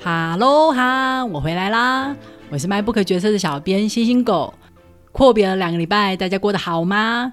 [0.00, 2.14] 哈喽哈，我回来啦！
[2.50, 4.54] 我是卖不可角色的小编星星狗。
[5.10, 7.32] 阔别了两个礼拜，大家过得好吗？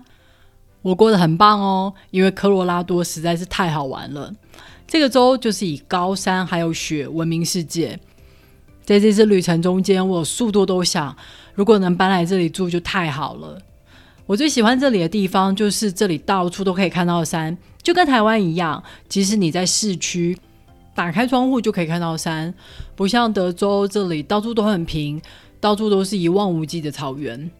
[0.82, 4.34] 我过得很棒哦，因为科罗拉多实在是太好玩了。
[4.88, 8.00] 这个州就是以高山还有雪闻名世界。
[8.84, 11.16] 在这次旅程中间，我速度都想，
[11.54, 13.60] 如果能搬来这里住就太好了。
[14.26, 20.36] 我最喜欢这里的地方就是这里到处都可以看到山，就跟台湾一样，即使你在市区。
[20.96, 22.54] 打开窗户就可以看到山，
[22.96, 25.22] 不像德州这里到处都很平，
[25.60, 27.52] 到处都是一望无际的草原。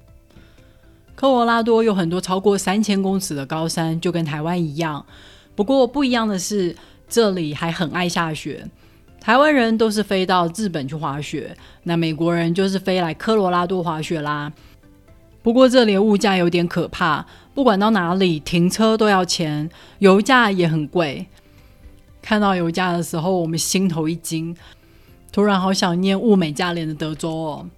[1.16, 5.06] 科罗拉多有很多超过三千公尺的高山，就跟台湾一样。
[5.54, 6.76] 不过不一样的是，
[7.08, 8.66] 这里还很爱下雪。
[9.20, 14.54] 台湾人都是飞到日本去滑雪，那美国人就是飞来科罗拉多滑雪啦。
[15.42, 21.28] 不过这里的物价有点可怕，不管到哪里停车都要钱，油价也很贵。
[22.26, 24.58] 看到油价的时候，我们心头一惊，
[25.32, 27.70] 突然好想念物美价廉的德州哦。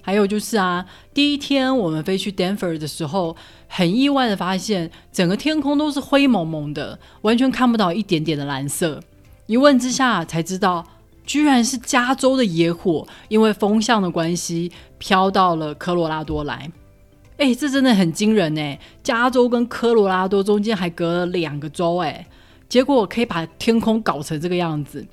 [0.00, 3.36] 还有就是啊，第一天我们飞去 Denver 的时候，
[3.68, 8.98] 很意外的发现，整个天空都是灰蒙蒙的，完全看不到一点点的蓝色。
[9.44, 10.86] 一问之下才知道，
[11.26, 16.72] 居然是加州的野火，因为风向的关系飘到了科罗拉多来。
[17.36, 18.78] 哎，这真的很惊人呢！
[19.02, 22.26] 加州跟科罗拉多中间还隔了两个州哎。
[22.72, 25.06] 结果可以把天空搞成这个样子，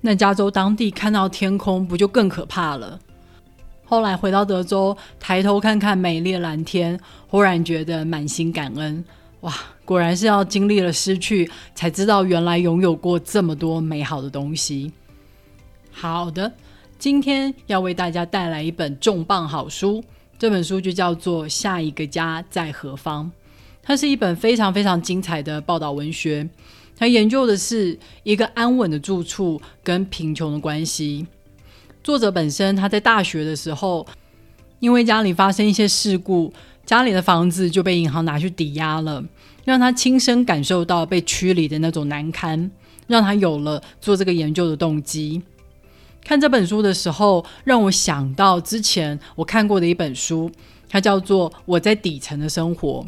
[0.00, 2.98] 那加州当地看到天空不就更可怕了？
[3.84, 9.04] 后来回到德州，抬头看看美丽的蓝天，忽然觉得满心感恩。
[9.42, 14.90] 哇，果然是要经历了失去，才知道原来拥有过这么多美好的东西。
[15.92, 16.52] 好的，
[16.98, 20.02] 今天要为大家带来一本重磅好书，
[20.40, 23.26] 这本书就叫做《下一个家在何方》，
[23.80, 26.48] 它是一本非常非常精彩的报道文学。
[26.96, 31.26] 他研究的是一个安稳的住处跟贫穷的关系。
[32.02, 34.06] 作者本身他在大学的时候，
[34.80, 36.52] 因为家里发生一些事故，
[36.84, 39.22] 家里的房子就被银行拿去抵押了，
[39.64, 42.70] 让他亲身感受到被驱离的那种难堪，
[43.06, 45.42] 让他有了做这个研究的动机。
[46.24, 50.50] 看这本书的时候，让我想到之前我看过的一本书，
[50.88, 53.04] 它叫做《我在底层的生活》。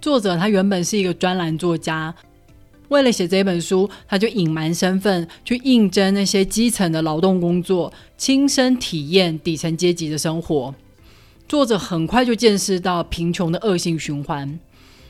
[0.00, 2.14] 作者他原本是一个专栏作家。
[2.88, 10.74] 为了写这本书，他就隐瞒身份去应征那些基层的劳动工作，亲身体验底层阶级的生活。
[11.48, 14.58] 作者很快就见识到贫穷的恶性循环。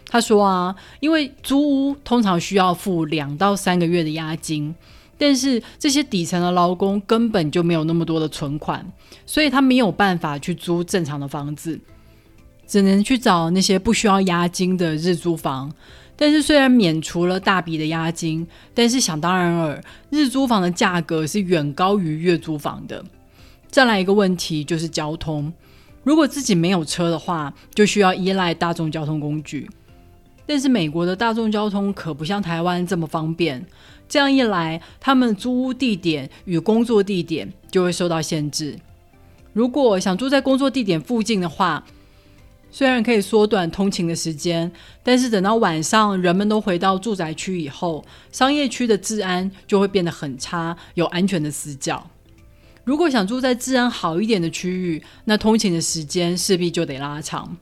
[0.08, 1.60] 他说啊，因为租
[1.90, 4.74] 屋通常需要付两到三个月的押金，
[5.18, 8.86] 但是这些底层的劳工根本就没有那么多的存款，
[9.24, 11.80] 所以他没有办法去租正常的房子，
[12.66, 15.72] 只能去找那些不需要押金的日租房。
[16.16, 23.04] 但是虽然免除了大笔的押金，但是想当然尔，日租房的价格是远高于月租房的。
[23.68, 25.52] 再来一个问题就是交通，
[26.02, 29.68] 如果自己没有车的话，就需要依赖大众交通工具。
[30.46, 33.66] 但是美国的大众交通可不像台湾这么方便，
[34.08, 38.78] 这样一来，他们租屋地点与工作地点就会受到限制。
[39.52, 41.84] 如果想住在工作地点附近的话，
[42.70, 44.70] 虽然可以缩短通勤的时间，
[45.02, 52.10] 但是等到晚上人们都回到住宅区以后，商业区的治安就会变得很差，有安全的死角。
[52.84, 57.56] 如果想住在治安好一点的区域，那通勤的时间势必就得拉长。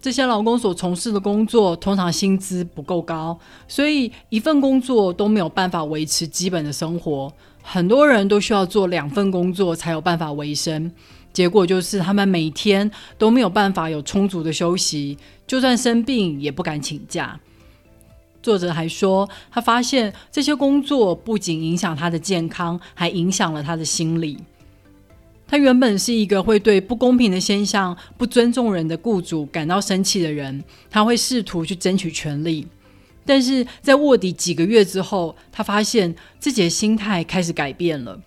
[0.00, 7.32] 这些劳工所从事的工作通常薪资不够高，所以一份工作都没有办法维持基本的生活。
[7.62, 10.90] 很多人都需要做两份工作才有办法维生。
[11.32, 15.16] 结果就是，他们每天都没有办法有充足的休息，
[15.46, 17.38] 就算生病也不敢请假。
[18.42, 24.38] 作者还说，他发现这些工作不仅影响他的健康，还影响了他的心理。
[25.46, 32.66] 他原本是一个会对不公平的现象、不尊重人的雇主感到生气的人，他会试图去争取权利。
[33.24, 38.20] 但是在卧底几个月之后，他发现自己的心态开始改变了。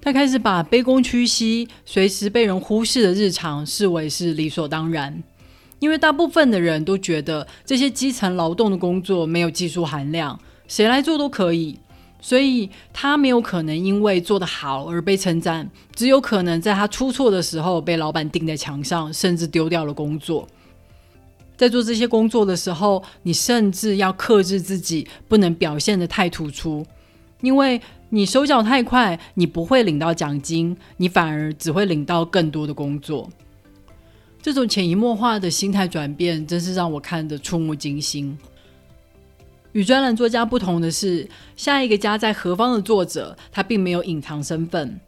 [0.00, 5.22] 他开始把卑躬屈膝、随时被人忽视的日常视为是理所当然，
[5.80, 11.78] 因为大部分的人都觉得这些基层劳动的工作没有技术含量，谁来做都可以，
[12.20, 20.48] 所以他没有可能因为做得好而被称赞，只有可能在他出错的时候被老板钉在墙上，甚至丢掉了工作。
[21.56, 26.86] 在做这些工作的时候，你甚至要克制自己，不能表现得太突出，
[27.42, 27.80] 因为。
[28.10, 33.28] 你手脚太快，你不会领到奖金，你反而只会领到更多的工作。
[34.40, 38.38] 这种潜移默化的心态转变，真是让我看得触目惊心。
[39.72, 44.98] 与专栏作家不同的是，下一个家在何方的作者，他并没有隐藏身份，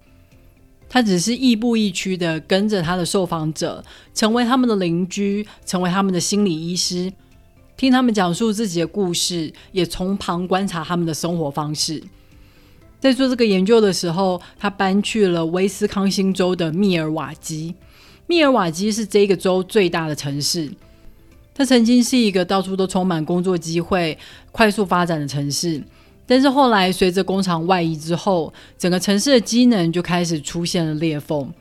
[0.87, 3.83] 他只是亦步亦趋的跟着他的受访者，
[4.13, 7.11] 成为他们的邻居，成为他们的心理医师，
[7.79, 12.03] 听他们讲述自己的故事，也从旁观察他们的生活方式。
[13.01, 17.75] 在做这个研究的时候，他搬去了威斯康星州的密尔瓦基。
[18.27, 20.71] 密尔瓦基是这个州最大的城市。
[21.53, 24.17] 它曾经是一个到处都充满工作机会、
[24.53, 25.83] 快速发展的城市，
[26.27, 31.53] 但是后来随着工厂外移之后，整个城市的机能就开始出现了裂缝，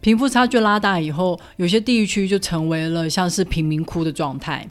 [0.00, 4.68] 贫富差距拉大以后，有些地区就成为了像是贫民窟的状态。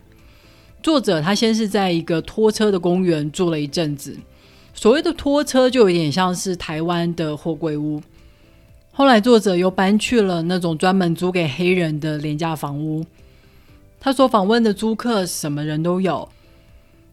[0.81, 4.16] 作者他先是在一个拖车的公园住了一阵子。
[4.77, 8.00] 所谓的拖车就有点像是台湾的货柜屋。
[8.91, 13.03] 后来作者又搬去了那种专门租给黑人的廉价房屋。
[14.00, 16.29] 他所访问的租客什么人都有，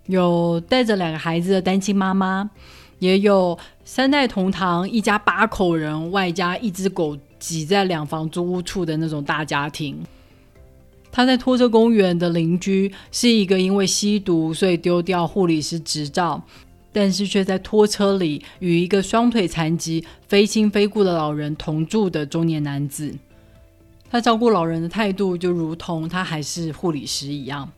[0.07, 2.51] 有带着两个孩子的单亲妈妈，
[2.99, 9.99] 也有三代同堂、一家八口人外加一只狗挤在两房租屋处的那种大家庭。
[11.11, 16.43] 他在拖车公园的邻居是一个因为吸毒所以丢掉护理师执照。
[16.95, 23.13] 但是却在拖车里与一个双腿残疾、非亲非故的老人同住的中年男子，
[24.09, 27.69] 他照顾老人的态度就如同他还是护理师一样。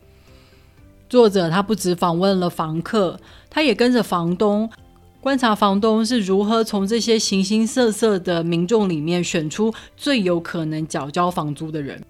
[1.09, 3.19] 作者他不止访问了房客，
[3.49, 4.69] 他也跟着房东
[5.23, 12.01] 观察房东是如何从这些形形色色的民众里面选出最有可能缴交房租的人。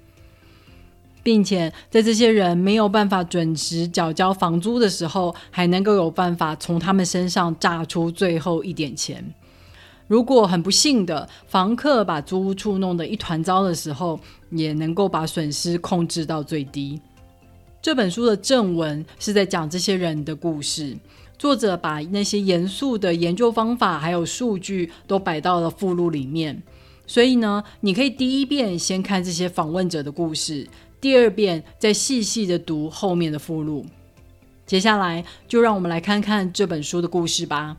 [1.27, 9.35] 并且在这些人没有办法准时缴交房租的时候，还能够有办法从他们身上榨出最后一点钱。
[10.07, 14.21] 如果很不幸的房客把租屋处弄得一团糟的时候，
[14.51, 17.01] 也能够把损失控制到最低。
[17.83, 20.97] 这本书的正文是在讲这些人的故事，
[21.37, 26.63] 作者把那些严肃的研究方法还有数据都摆到了附录里面。
[27.09, 30.67] 所以呢，你可以第一遍先看这些访问者的故事。
[31.01, 33.85] 第二遍再细细的读后面的附录，
[34.65, 37.77] 接下来就让我们来看看这本书的故事吧。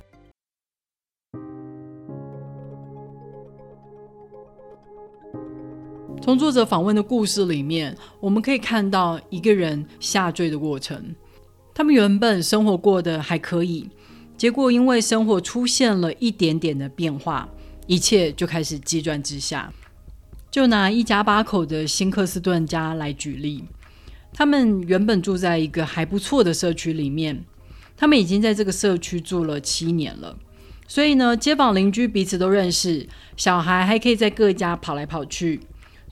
[6.21, 11.15] 从作者访问的故事里面，我们可以看到一个人下坠的过程。
[11.73, 13.89] 他们原本生活过得还可以，
[14.35, 17.47] 结果因为生活出现了一点点的变化，
[17.85, 19.71] 一切就开始急转直下。
[20.49, 23.63] 就拿一家八口的新克斯顿家来举例，
[24.33, 27.43] 他们原本住在一个还不错的社区里面，
[27.95, 30.37] 他们已经在这个社区住了七年了，
[30.87, 35.61] 所以呢，街坊邻居彼此都认识，小孩还可以在各家跑来跑去，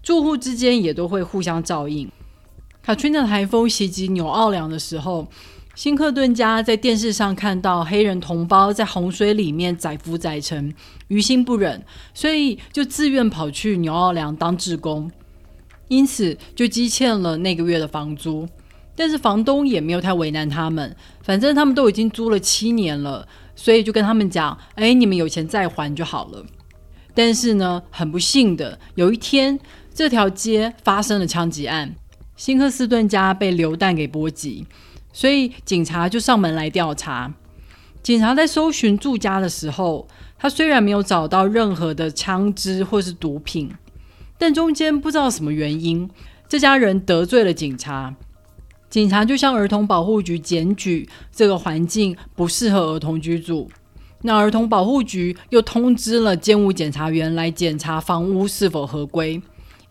[0.03, 2.11] 住户之间也都会互相照应。
[2.83, 5.27] 卡春的台风袭击纽奥良的时候。
[5.75, 10.73] 辛克顿家在电视上看到黑人同胞在洪水里面载浮载沉，
[11.09, 11.83] 于心不忍，
[12.13, 15.11] 所以就自愿跑去纽奥良当志工，
[15.89, 18.47] 因此就积欠了那个月的房租。
[18.95, 26.45] 但是房东也没有太为难他们，反正他们都已经租了七年了，所以就跟他们讲：“哎，你们有钱再还就好了。”
[27.13, 29.59] 但是呢，很不幸的，有一天
[29.93, 31.93] 这条街发生了枪击案，
[32.37, 34.65] 新克斯顿家被流弹给波及。
[35.15, 37.33] 所以警察就上门来调查。
[38.03, 40.05] 警察在搜寻住家的时候，
[40.37, 43.71] 他虽然没有找到任何的枪支或是毒品，
[44.37, 46.09] 但中间不知道什么原因，
[46.49, 48.13] 这家人得罪了警察。
[48.89, 53.69] 警察就向儿童保护局检举这个环境不适合儿童居住。
[54.23, 59.41] 那儿童保护局又通知了监务检察员来检查房屋是否合规，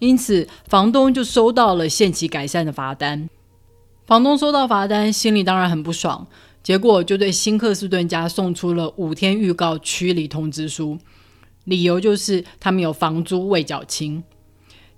[0.01, 3.31] 因此房东就收到了限期改善的罚单。
[4.07, 6.27] 房东收到罚单，心里当然很不爽，
[6.63, 10.99] 结果就对新克斯顿家送出了五天预告驱离通知书，
[11.65, 14.23] 理由就是他们有房租未缴清。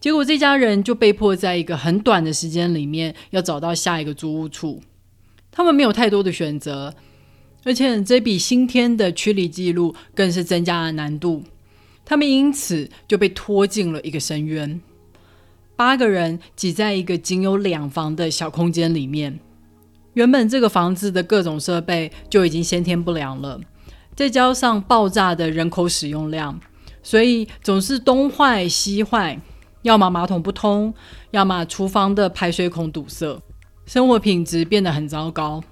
[0.01, 4.83] 结果这家人就被迫在一个很短的时间里面要找到下一个租屋处，
[5.53, 6.93] 他们没有太多的选择，
[7.63, 11.45] 而且这笔新添的驱离记录更是增加了难度，
[12.05, 14.81] 他们因此就被拖进了一个深渊。
[15.77, 19.39] 八个人挤在一个仅有两房的小空间里面，
[20.15, 23.61] 原本这个房子的各种设备就已经先天不良了，
[24.15, 26.59] 再加上爆炸的人口使用量，
[27.03, 29.39] 所以总是东坏西坏，
[29.83, 30.95] 要么马桶不通，
[31.31, 33.39] 要么厨房的排水孔堵塞，
[33.85, 35.63] 生活品质变得很糟糕。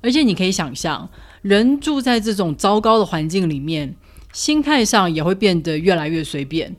[0.00, 1.08] 而且你可以想象，
[1.42, 3.94] 人住在这种糟糕的环境里面，
[4.32, 6.74] 心态上也会变得越来越随便。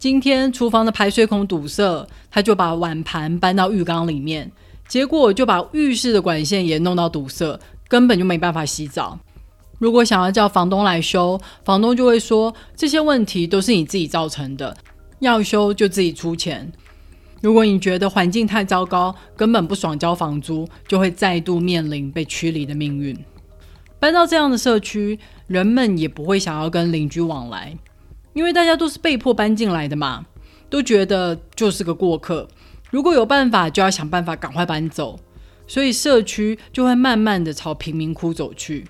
[0.00, 4.50] 今天厨房的排水孔堵塞，他就把碗盘搬到浴缸里面，
[4.88, 9.18] 结果就把浴室的管线也弄到堵塞，根本就没办法洗澡。
[9.78, 14.74] 如果想要叫房东来修，房东就会说这些问题都是你自己造成的，
[15.18, 16.72] 要修就自己出钱。
[17.42, 23.14] 如果你觉得环境太糟糕，根本不爽交房租，就会再度面临被驱离的命运。
[23.98, 27.76] 搬到这样的社区，人们也不会想要跟邻居往来，
[28.32, 30.24] 因为大家都是被迫搬进来的嘛，
[30.68, 32.48] 都觉得就是个过客。
[32.90, 35.18] 如果有办法，就要想办法赶快搬走，
[35.66, 38.86] 所以社区就会慢慢的朝贫民窟走去。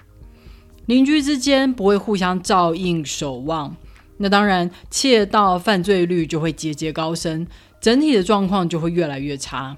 [0.87, 3.77] 邻居之间不会互相照应守望，
[4.17, 7.47] 那当然窃盗犯罪率就会节节高升，
[7.81, 9.77] 整体的状况就会越来越差。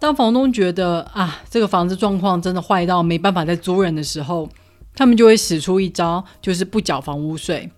[0.00, 4.48] 当房东觉得啊这个房子状况真的坏到没办法再租人的时候，
[4.94, 7.70] 他们就会使出一招，就是不缴房屋税，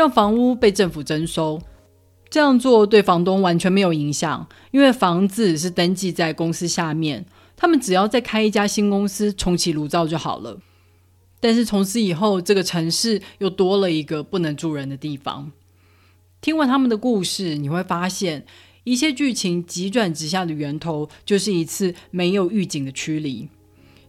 [0.00, 1.60] 让房屋被政府征收。
[2.30, 10.58] 这样做对房东完全没有影响，因为房子是登记在公司下面，他们只要再开一家新公司重启炉灶就好了。
[11.38, 15.52] 但是从此以后，这个城市又多了一个不能住人的地方。
[16.40, 18.46] 听完他们的故事，你会发现，
[18.84, 23.50] 一切剧情急转直下的源头，就是一次没有预警的驱离。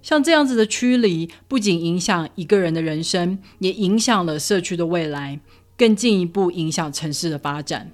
[0.01, 5.39] 像这样子的驱离，不仅影响一个人的人生，也影响了社区的未来，
[5.81, 7.89] 更进一步影响城市的发展。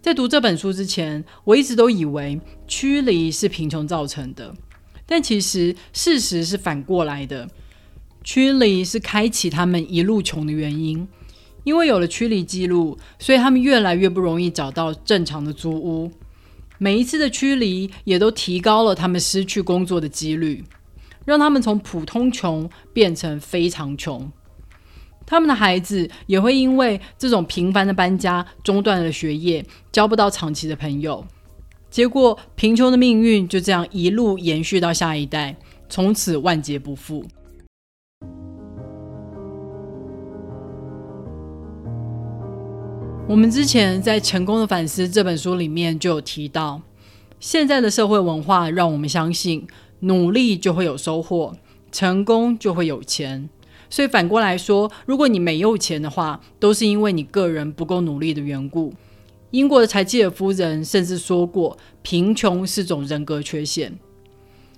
[0.00, 4.54] 在读这本书之前，我一直都以为驱离是贫穷造成的，
[5.06, 7.48] 但其实事实是反过来的。
[8.22, 11.08] 驱离是开启他们一路穷的原因，
[11.64, 16.12] 因为有了驱离记录，所以他们越来越不容易找到正常的租屋。
[16.78, 20.62] 每一次的驱离也都提高了他们失去工作的几率，
[21.24, 24.30] 让他们从普通穷变成非常穷。
[25.30, 31.24] 他们的孩子也会因为这种频繁的搬家中断了学业，交不到长期的朋友。
[31.88, 35.54] 结果，贫穷的命运就这样一路延续到下一代，
[35.88, 37.24] 从此万劫不复。
[43.28, 46.82] 我们之前在《成功的反思》这本书里面就有提到，
[47.38, 49.64] 现在的社会文化让我们相信，
[50.00, 51.54] 努力就会有收获，
[51.92, 53.48] 成功就会有钱。
[53.90, 58.94] 所以反过来说，如果你没有钱的话，都是因为你个人不够努力的缘故。
[59.50, 63.98] 英国的柴契尔夫人甚至说过，贫穷是种人格缺陷。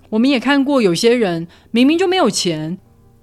[0.08, 2.78] 我们也看过有些人明明就没有钱，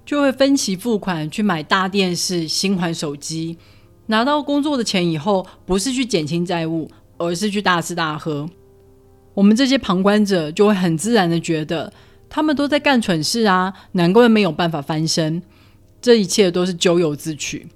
[0.06, 3.58] 就会分期付款去买大电视、新款手机。
[4.06, 8.48] 拿到工作的钱以后，不是去减轻债务，而是去大吃大喝。
[9.34, 11.92] 我们这些旁观者就会很自然的觉得，
[12.28, 15.42] 他们都在干蠢事啊，难怪没有办法翻身。
[16.00, 17.68] 这一切都是咎由自取。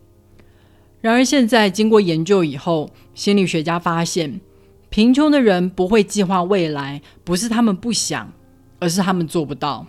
[1.01, 4.41] 然而现在经过研究以后，心理学家发现，
[4.89, 8.33] 贫穷的人不会计划未来，不是他们不想，
[8.79, 9.87] 而是他们做不到，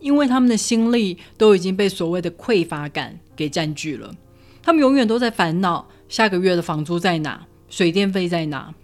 [0.00, 4.14] 因为他们的心力都已经被所谓的匮乏感给占据了。
[4.62, 8.74] 他们永远都在烦恼下个月的房租在哪，水电费在哪。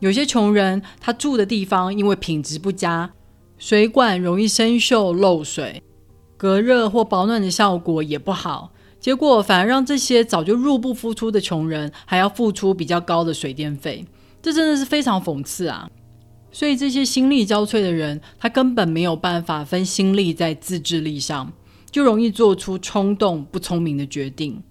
[0.00, 3.12] 有些穷人，他住的地方因为品质不佳，
[3.56, 5.82] 水管容易生锈漏水，
[6.36, 14.04] 隔热或保暖的效果也不好，结果反而让这些早就入不敷出的穷人还要付出比较高的水电费，
[14.42, 15.88] 这真的是非常讽刺啊！
[16.52, 21.52] 所以这些心力交瘁的人，他根本没有办法分心力在自制力上，
[21.90, 24.62] 就容易做出冲动不聪明的决定。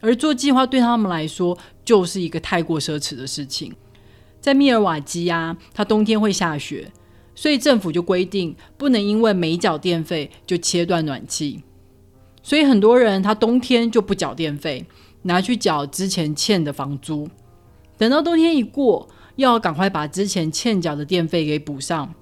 [0.00, 3.74] 而做计划对他们来说就是一个太过奢侈的事情。
[4.40, 6.90] 在密尔瓦基啊，它冬天会下雪，
[7.34, 11.62] 所以政府就规定不能因为没缴电费就切断暖气。
[12.42, 14.84] 所以很多人他冬天就不缴电费，
[15.22, 17.28] 拿去缴之前欠的房租。
[17.98, 22.14] 等到冬天一过，又要赶快把之前欠缴的电费给补上。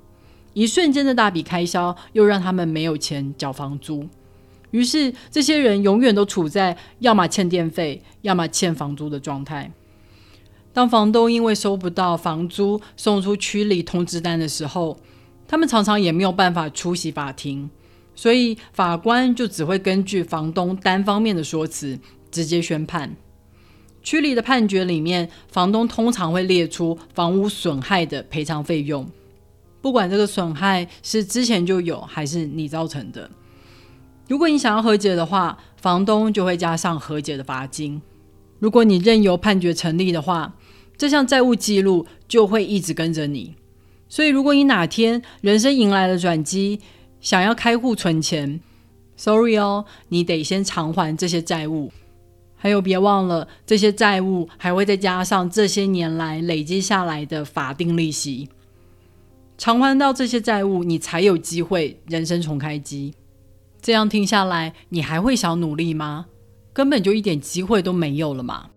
[0.54, 4.08] 一瞬间的大笔开销，又让他们没有钱缴房租。
[4.72, 9.70] 于是，这些人永远都处在要么欠电费，要么欠房租的状态。
[10.72, 14.96] 当房东因为收不到房租送出区里通知单的时候，
[15.48, 17.68] 他们常常也没有办法出席法庭，
[18.14, 21.98] 所以法官就只会根据房东单方面的说辞
[22.30, 23.16] 直接宣判。
[24.02, 29.06] 区里的判决里面，房东通常会列出房屋损害的赔偿费用，
[29.82, 33.28] 不管这个损害是之前就有还是你造成的。
[34.28, 38.00] 如果你想要和解的话，房东就会加上和解的罚金。
[38.58, 40.54] 如果你任由判决成立的话，
[40.96, 43.54] 这项债务记录就会一直跟着你。
[44.08, 46.80] 所以，如果你哪天人生迎来了转机，
[47.20, 48.60] 想要开户存钱
[49.16, 51.92] ，sorry 哦，你得先偿还这些债务。
[52.56, 58.48] 还有，别忘了这些债务还会再加上这些年来累积下来的法定利息。
[59.56, 63.14] 偿还到这些债务，你才有机会人生重开机。
[63.80, 66.26] 这样听下来，你还会想努力吗？
[66.78, 68.70] 根本就一点机会都没有了嘛！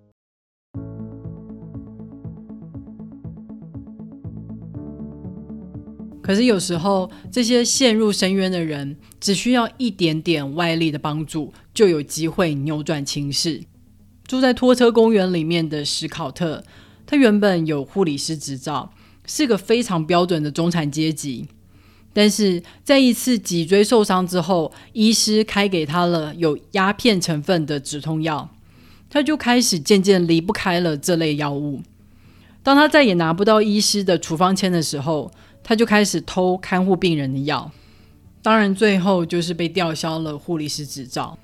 [6.20, 13.62] 可是有时候，这些陷入深渊的人，只需要一点点外力的帮助，就有机会扭转情势。
[14.24, 16.64] 住在拖车公园里面的史考特，
[17.06, 18.92] 他原本有护理师执照，
[19.28, 21.48] 是个非常标准的中产阶级。
[22.14, 28.50] 但是在一次脊椎受伤之后，医师开给他了有鸦片成分的止痛药，
[29.10, 31.82] 他就开始渐渐离不开了这类药物。
[32.64, 35.32] 当他再也拿不到医师的处方签的时候，
[35.64, 37.72] 他就开始偷看护病人的药，
[38.42, 41.38] 当然最后就是被吊销了护理师执照。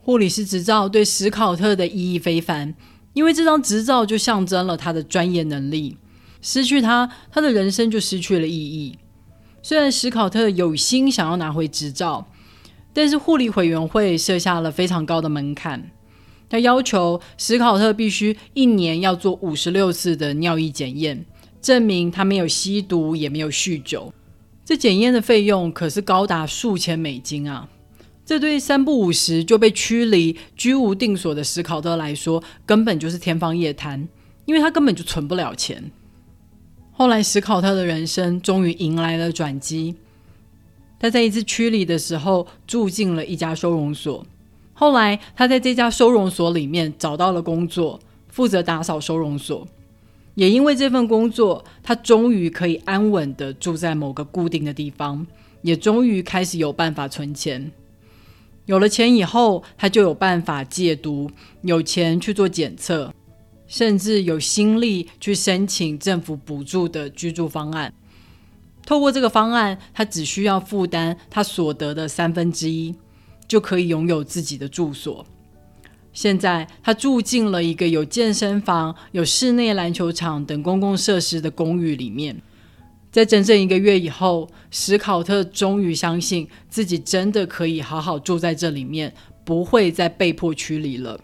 [0.00, 2.74] 护理师执照对史考特的意义非凡，
[3.14, 5.96] 因为这张执照就象征了他的专业能力。
[6.40, 8.98] 失去他，他的人生就失去了意义。
[9.64, 12.26] 虽然史考特有心想要拿回执照，
[12.92, 15.90] 但是护理委员会设下了非常高的门槛，
[16.50, 21.24] 他要求史考特必须一年要做五十六次的尿液检验。
[21.62, 24.12] 证明他没有吸毒，也没有酗酒。
[24.66, 27.66] 这检验的费用可是高达数千美金啊！
[28.26, 34.06] 这对三不五时就被驱离、居无定所的史考特来说，根本就是天方夜谭，
[34.44, 35.90] 因为他根本就存不了钱。
[36.96, 39.96] 后来，史考特的人生终于迎来了转机。
[41.00, 44.24] 他在一次驱离的时候住进了一家收容所，
[44.74, 47.98] 后来他在这家收容所里面找到了工作，
[48.28, 49.66] 负责打扫收容所。
[50.36, 55.26] 也因为这份工作，他终于可以安稳的住在某个固定的地方，
[55.62, 57.72] 也终于开始有办法存钱。
[58.66, 61.28] 有了钱以后，他就有办法戒毒，
[61.62, 63.12] 有钱去做检测，
[63.74, 67.92] 甚至有心力去申请政府补助的居住方案。
[68.86, 72.94] 透过这个方案，他只需要负担他所得的三分之一，
[73.48, 75.26] 就可以拥有自己的住所。
[76.12, 82.40] 现在他住进了一个有健身房、有室内篮球场等公共设施的公寓里面。
[83.10, 89.12] 在整整一个月以后，史考特终于相信自己真的可以好好住在这里面，
[89.44, 91.18] 不会再被迫驱离了。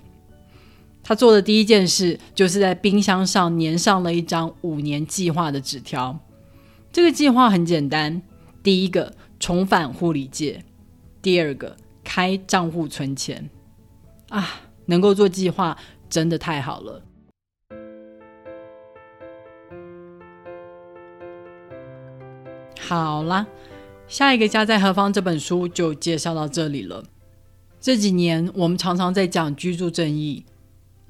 [1.02, 6.18] 他做的第一件事，就是在冰箱上粘上了一张五年计划的纸条。
[6.92, 8.22] 这个计划很简单：
[8.62, 10.60] 第一个，重返护理界；
[11.20, 13.50] 第二个，开账户存钱。
[14.28, 14.62] 啊！
[14.86, 15.76] 能够做计划，
[16.08, 17.02] 真的太好了。
[22.80, 23.46] 好啦，
[24.08, 27.04] 下一个家在何方这本书就介绍到这里了。
[27.80, 30.44] 这几年我们常常在讲居住正义，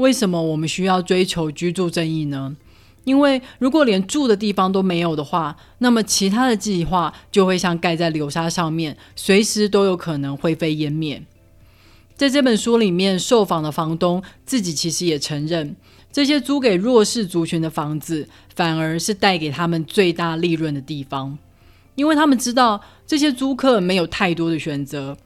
[0.00, 2.56] 为什么我们需要追求居住正义呢？
[3.04, 11.22] 因为如果连住的地方都没有的话，那么其他的计划就会像盖在流沙上面，随时都有可能灰飞烟灭。
[12.16, 15.76] 在这本书里面，受访的房东自己其实也承认，
[16.10, 21.36] 这些租给弱势族群的房子，反而是带给他们最大利润的地方，
[21.94, 25.16] 因为他们知道这些租客没有太多的选择，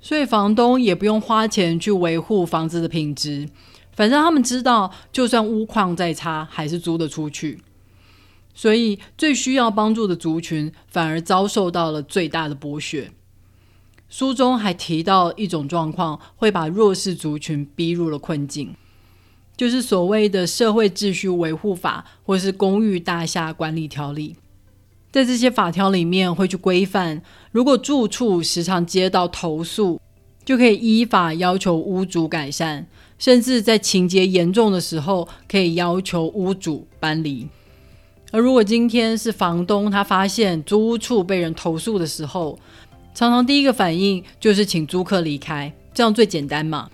[0.00, 3.48] 所以房东也不用花钱去维护房子的品质，
[3.94, 7.60] 反正他们知道，就算屋况再差，还是租得出去，
[8.54, 13.10] 所以最需要帮助的族群，反而遭受到了最大的剥削。
[14.08, 18.74] 书中还提到一种状况，会把弱势族群逼入了困境，
[19.56, 24.36] 就是所谓的社会秩序维护法，或是公寓大厦管理条例。
[25.10, 30.00] 在这些法条里面，会去规范，如果住处时常接到投诉，
[30.44, 32.86] 就可以依法要求屋主改善，
[33.22, 37.46] 甚至在情节严重的时候，可以要求屋主搬离。
[38.32, 42.58] 而如果今天是房东，他发现租屋处被人投诉的时候，
[43.14, 46.90] 常常第一个反应就是请租客离开，这样最简单嘛？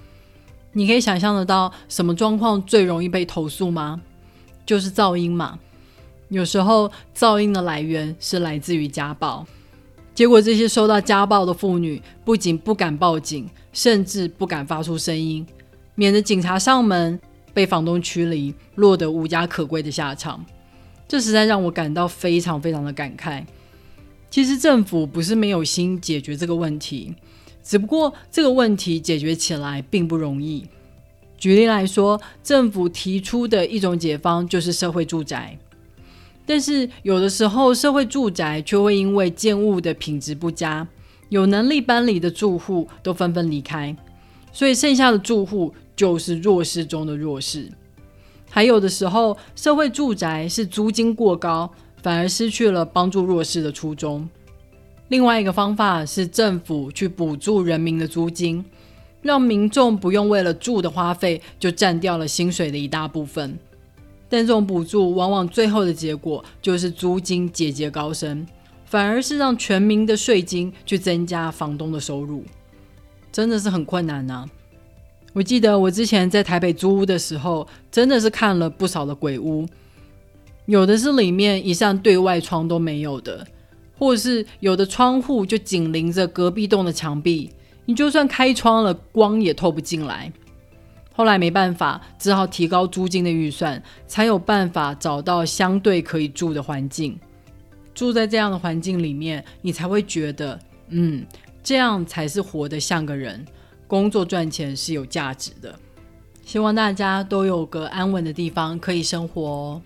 [0.74, 3.98] 你可以想象得到什么状况最容易被投诉吗？
[4.66, 5.58] 就是噪音嘛。
[6.28, 9.46] 有时候噪音的来源是来自于家暴，
[10.14, 15.46] 结果这些受到家暴的妇女不仅不敢报警，甚至不敢发出声音，
[15.98, 17.18] 免得警察上门
[17.52, 20.46] 被房东驱离，落得无家可归的下场。
[21.08, 23.44] 这实在让我感到非常非常的感慨。
[24.30, 27.12] 其实政府不是没有心解决这个问题，
[27.64, 30.64] 只不过这个问题解决起来并不容易。
[31.37, 35.58] 举例来说，政府提出的一种解方就是社会住宅，
[36.46, 40.87] 但是有的时候社会住宅却会因为建物的品质不佳，
[41.28, 43.96] 有能力搬离的住户都纷纷离开，
[44.52, 47.70] 所以剩下的住户就是弱势中的弱势。
[48.48, 51.70] 还有的时候，社会住宅是租金过高。
[52.00, 54.26] 反而失去了帮助弱势的初衷。
[55.08, 58.64] 另外一个方法是政府去补助人民的租金，
[59.20, 63.58] 让民众不用为了住的花费就占掉了薪水的一大部分。
[64.28, 68.46] 但这种补助往往最后的结果就是租金节节高升，
[68.84, 72.44] 反而是让全民的税金去增加房东的收入，
[73.32, 74.46] 真的是很困难呐。
[75.32, 79.66] 我记得我之前在台北租屋的时候，真的是看了不少的鬼屋，
[80.66, 83.46] 有的是里面一扇对外窗都没有的。
[83.98, 87.50] 或是有的窗户就紧邻着隔壁栋的墙壁，
[87.84, 90.32] 你就算开窗了，光也透不进来。
[91.12, 97.18] 后来没办法，只好提高租金的预算，才有办法找到相对可以住的环境。
[97.92, 100.56] 住在这样的环境里面，你才会觉得，
[100.90, 101.26] 嗯，
[101.60, 103.44] 这样才是活得像个人，
[103.88, 105.74] 工作赚钱是有价值的。
[106.44, 109.83] 希望大家都有个安稳的地方可以生活哦。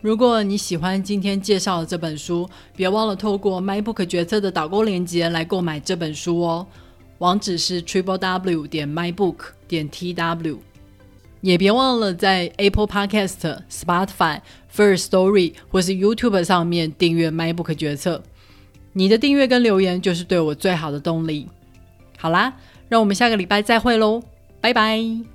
[0.00, 6.64] 如果你喜欢今天介绍的这本书，别忘了透过 MyBook 决策的导购链接来购买这本书哦。
[7.18, 10.58] 网址是 triple w 点 mybook 点 tw。
[11.40, 14.40] 也别忘了在 Apple Podcast、Spotify、
[14.74, 18.22] First Story 或是 YouTube 上面订阅 MyBook 决策。
[18.92, 21.46] 你的订阅跟留言就是对我最好的动力。
[22.18, 22.54] 好啦，
[22.88, 24.22] 让我们下个礼拜再会喽，
[24.60, 25.26] 拜拜。